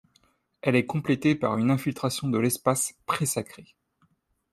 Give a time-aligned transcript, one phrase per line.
[0.63, 3.75] Elle est complétée par une infiltration de l’espace présacré.